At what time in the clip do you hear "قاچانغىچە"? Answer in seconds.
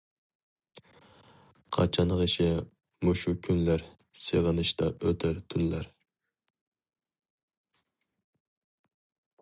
1.75-2.47